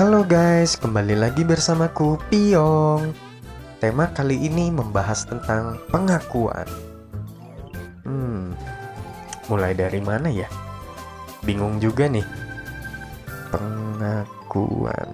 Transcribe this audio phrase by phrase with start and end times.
[0.00, 3.12] Halo guys, kembali lagi bersamaku Piong.
[3.84, 6.64] Tema kali ini membahas tentang pengakuan.
[8.08, 8.56] Hmm,
[9.52, 10.48] mulai dari mana ya?
[11.44, 12.24] Bingung juga nih.
[13.52, 15.08] Pengakuan.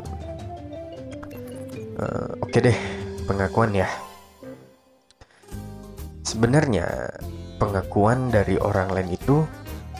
[1.99, 2.79] Eh, oke deh,
[3.27, 3.91] pengakuan ya.
[6.23, 7.11] Sebenarnya
[7.59, 9.43] pengakuan dari orang lain itu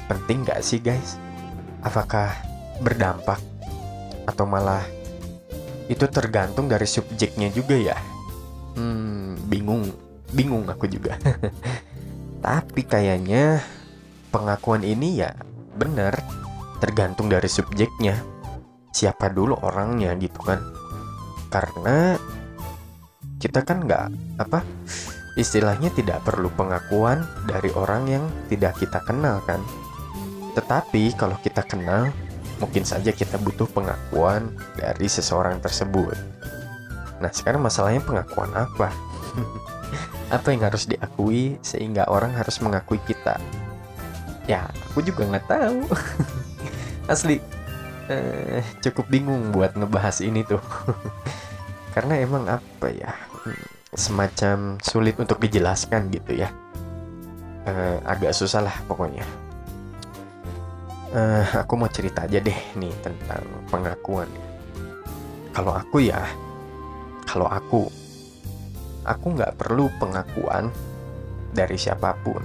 [0.07, 1.19] penting gak sih guys?
[1.83, 2.31] Apakah
[2.79, 3.43] berdampak
[4.27, 4.83] atau malah
[5.87, 7.97] itu tergantung dari subjeknya juga ya?
[8.75, 9.87] Hmm bingung.
[10.35, 11.17] Bingung aku juga.
[12.45, 13.63] Tapi kayaknya
[14.35, 15.33] pengakuan ini ya
[15.79, 16.19] benar
[16.83, 18.19] tergantung dari subjeknya.
[18.91, 20.61] Siapa dulu orangnya gitu kan.
[21.49, 22.19] Karena
[23.39, 24.07] kita kan nggak
[24.43, 24.65] apa
[25.37, 29.63] istilahnya tidak perlu pengakuan dari orang yang tidak kita kenal kan.
[30.57, 32.09] Tetapi kalau kita kenal
[32.57, 36.17] mungkin saja kita butuh pengakuan dari seseorang tersebut.
[37.21, 38.93] Nah, sekarang masalahnya pengakuan apa?
[40.37, 43.37] apa yang harus diakui sehingga orang harus mengakui kita?
[44.49, 45.79] Ya, aku juga nggak tahu.
[47.13, 47.41] Asli,
[48.09, 50.61] eh, cukup bingung buat ngebahas ini tuh.
[51.95, 53.13] Karena emang apa ya,
[53.97, 56.53] semacam sulit untuk dijelaskan gitu ya.
[57.67, 59.46] Eh, agak susah lah pokoknya
[61.17, 64.29] uh, aku mau cerita aja deh nih tentang pengakuan.
[65.57, 66.21] Kalau aku ya,
[67.25, 67.89] kalau aku,
[69.09, 70.69] aku nggak perlu pengakuan
[71.57, 72.45] dari siapa pun,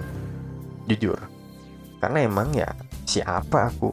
[0.87, 1.19] jujur.
[1.99, 2.71] Karena emang ya
[3.03, 3.91] siapa aku?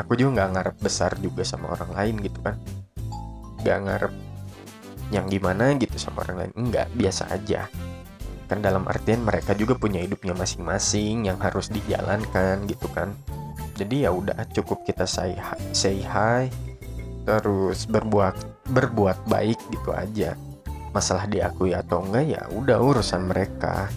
[0.00, 2.56] Aku juga nggak ngarep besar juga sama orang lain gitu kan.
[3.62, 4.12] Gak ngarep
[5.14, 6.52] yang gimana gitu sama orang lain.
[6.58, 7.70] Enggak, biasa aja.
[8.50, 13.14] Kan dalam artian mereka juga punya hidupnya masing-masing yang harus dijalankan gitu kan
[13.74, 16.46] jadi ya udah cukup kita say hi, say hi
[17.26, 20.38] terus berbuat berbuat baik gitu aja.
[20.94, 23.90] Masalah diakui atau enggak ya udah urusan mereka.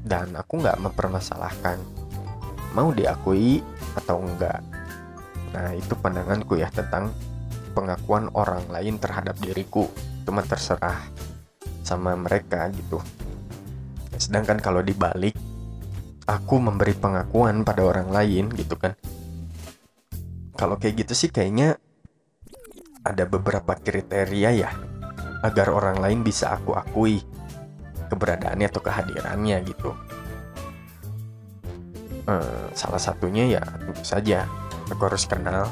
[0.00, 1.76] Dan aku nggak mempermasalahkan
[2.72, 3.60] mau diakui
[3.92, 4.64] atau enggak.
[5.52, 7.12] Nah itu pandanganku ya tentang
[7.76, 9.84] pengakuan orang lain terhadap diriku.
[10.24, 11.04] Cuma terserah
[11.84, 13.02] sama mereka gitu.
[14.16, 15.36] Sedangkan kalau dibalik
[16.30, 18.94] aku memberi pengakuan pada orang lain gitu kan
[20.60, 21.80] kalau kayak gitu sih kayaknya
[23.00, 24.70] ada beberapa kriteria ya
[25.40, 27.24] agar orang lain bisa aku akui
[28.12, 29.96] keberadaannya atau kehadirannya gitu.
[32.28, 34.44] Eh, salah satunya ya tentu saja
[34.92, 35.64] aku harus kenal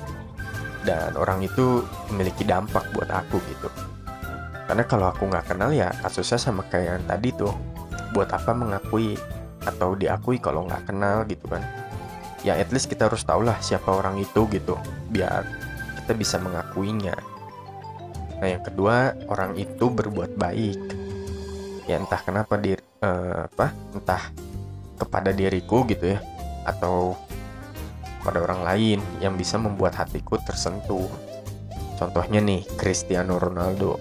[0.88, 3.68] dan orang itu memiliki dampak buat aku gitu.
[4.64, 7.52] Karena kalau aku nggak kenal ya kasusnya sama kayak yang tadi tuh
[8.16, 9.20] buat apa mengakui
[9.68, 11.60] atau diakui kalau nggak kenal gitu kan
[12.48, 14.80] ya at least kita harus tahu lah siapa orang itu gitu
[15.12, 15.44] biar
[16.00, 17.12] kita bisa mengakuinya.
[18.40, 20.80] Nah yang kedua orang itu berbuat baik.
[21.84, 24.32] Ya entah kenapa dir uh, apa entah
[24.96, 26.24] kepada diriku gitu ya
[26.64, 27.12] atau
[28.24, 31.08] pada orang lain yang bisa membuat hatiku tersentuh.
[32.00, 34.00] Contohnya nih Cristiano Ronaldo.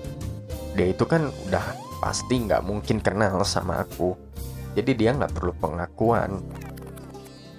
[0.72, 1.66] Dia itu kan udah
[2.00, 4.16] pasti nggak mungkin kenal sama aku.
[4.79, 6.40] Jadi dia nggak perlu pengakuan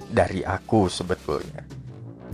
[0.09, 1.65] dari aku sebetulnya.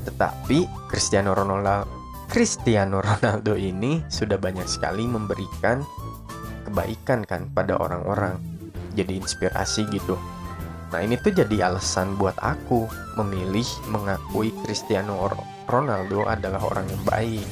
[0.04, 5.84] Tetapi Cristiano Ronaldo Cristiano Ronaldo ini sudah banyak sekali memberikan
[6.66, 8.40] kebaikan kan pada orang-orang.
[8.94, 10.18] Jadi inspirasi gitu.
[10.94, 12.86] Nah ini tuh jadi alasan buat aku
[13.18, 15.18] memilih mengakui Cristiano
[15.66, 17.46] Ronaldo adalah orang yang baik.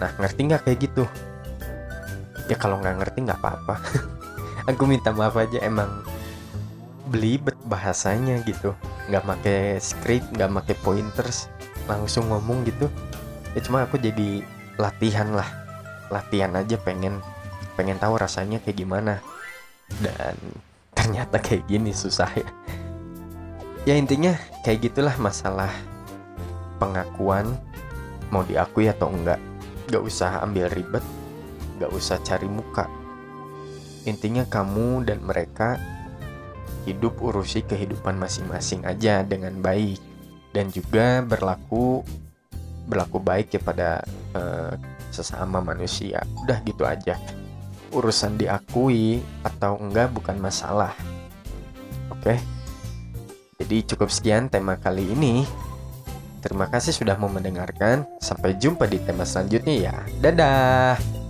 [0.00, 1.04] Nah ngerti nggak kayak gitu?
[2.48, 3.76] Ya kalau nggak ngerti nggak apa-apa.
[4.70, 6.04] Aku minta maaf aja emang
[7.10, 8.72] belibet bahasanya gitu
[9.10, 11.48] nggak make script nggak make pointers
[11.90, 12.86] langsung ngomong gitu.
[13.56, 14.42] Ya cuma aku jadi
[14.78, 15.48] latihan lah.
[16.12, 17.18] Latihan aja pengen
[17.74, 19.18] pengen tahu rasanya kayak gimana.
[19.98, 20.36] Dan
[20.96, 22.48] ternyata kayak gini susah ya.
[23.82, 25.72] Ya intinya kayak gitulah masalah
[26.78, 27.58] pengakuan
[28.30, 29.42] mau diakui atau enggak.
[29.90, 31.02] Gak usah ambil ribet
[31.82, 32.86] gak usah cari muka.
[34.06, 35.82] Intinya kamu dan mereka
[36.84, 39.98] hidup urusi kehidupan masing-masing aja dengan baik
[40.52, 42.02] dan juga berlaku
[42.86, 44.02] berlaku baik kepada
[44.34, 44.74] uh,
[45.14, 46.24] sesama manusia.
[46.42, 47.16] Udah gitu aja.
[47.92, 50.96] Urusan diakui atau enggak bukan masalah.
[52.10, 52.40] Oke.
[53.60, 55.46] Jadi cukup sekian tema kali ini.
[56.42, 58.02] Terima kasih sudah mau mendengarkan.
[58.18, 59.96] Sampai jumpa di tema selanjutnya ya.
[60.18, 61.21] Dadah.